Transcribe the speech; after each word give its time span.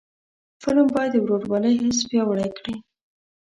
فلم 0.63 0.87
باید 0.95 1.11
د 1.13 1.17
ورورولۍ 1.23 1.75
حس 1.83 1.99
پیاوړی 2.09 2.49
کړي 2.57 2.75